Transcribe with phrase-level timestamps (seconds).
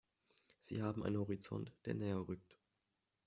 [0.59, 2.57] Sie haben einen Horizont, der näher rückt.